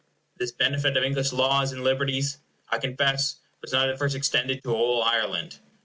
[0.35, 4.73] This benefit of English laws and liberties, I confess, was not at first extended to
[4.73, 5.59] all Ireland.